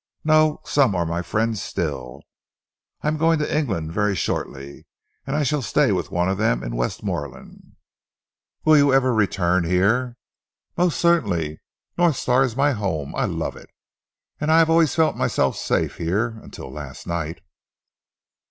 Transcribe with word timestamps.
"No! 0.23 0.61
Some 0.65 0.95
are 0.95 1.05
my 1.05 1.21
friends 1.21 1.61
still. 1.61 2.23
I 3.03 3.07
am 3.07 3.17
going 3.17 3.37
to 3.37 3.55
England 3.55 3.93
very 3.93 4.15
shortly, 4.15 4.87
and 5.27 5.35
I 5.35 5.43
shall 5.43 5.61
stay 5.61 5.91
with 5.91 6.09
one 6.09 6.27
of 6.27 6.39
them 6.39 6.63
in 6.63 6.75
Westmorland." 6.75 7.73
"Will 8.65 8.77
you 8.77 8.91
ever 8.91 9.13
return 9.13 9.63
here?" 9.63 10.17
"Most 10.75 10.99
certainly. 10.99 11.61
North 11.99 12.15
Star 12.15 12.41
is 12.43 12.55
my 12.57 12.71
home 12.71 13.13
I 13.15 13.25
love 13.25 13.55
it, 13.55 13.69
and 14.39 14.51
I 14.51 14.57
have 14.57 14.71
always 14.71 14.95
felt 14.95 15.15
myself 15.15 15.55
safe 15.55 15.97
here 15.97 16.29
until 16.41 16.71
last 16.71 17.05
night." 17.05 17.41